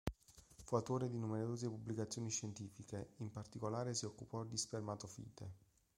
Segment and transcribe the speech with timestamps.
[0.63, 5.51] Fu autore di numerose pubblicazioni scientifiche; in particolare, si occupò di spermatofite.